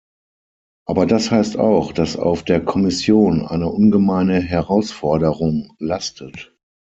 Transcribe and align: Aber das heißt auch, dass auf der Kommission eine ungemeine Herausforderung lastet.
Aber 0.87 1.05
das 1.05 1.29
heißt 1.29 1.57
auch, 1.59 1.91
dass 1.91 2.15
auf 2.17 2.41
der 2.43 2.59
Kommission 2.65 3.45
eine 3.45 3.69
ungemeine 3.69 4.41
Herausforderung 4.41 5.73
lastet. 5.77 6.55